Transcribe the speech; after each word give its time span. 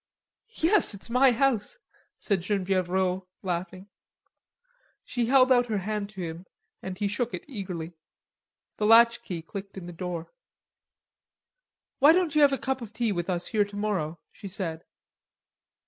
"Yes, 0.57 0.95
it's 0.95 1.11
my 1.11 1.31
house," 1.31 1.77
said 2.17 2.41
Genevieve 2.41 2.89
Rod 2.89 3.21
laughing. 3.43 3.87
She 5.05 5.27
held 5.27 5.51
out 5.51 5.67
her 5.67 5.77
hand 5.77 6.09
to 6.09 6.21
him 6.21 6.47
and 6.81 6.97
he 6.97 7.07
shook 7.07 7.35
it 7.35 7.45
eagerly. 7.47 7.93
The 8.77 8.87
latchkey 8.87 9.43
clicked 9.43 9.77
in 9.77 9.85
the 9.85 9.93
door. 9.93 10.33
"Why 11.99 12.13
don't 12.13 12.33
you 12.33 12.41
have 12.41 12.51
a 12.51 12.57
cup 12.57 12.81
of 12.81 12.91
tea 12.93 13.11
with 13.11 13.29
us 13.29 13.45
here 13.49 13.63
tomorrow?" 13.63 14.19
she 14.31 14.47
said. 14.47 14.85